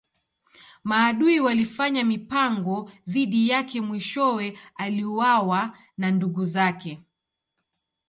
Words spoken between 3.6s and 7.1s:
mwishowe aliuawa na ndugu zake.